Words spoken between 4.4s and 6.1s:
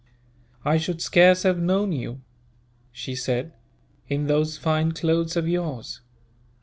fine clothes of yours.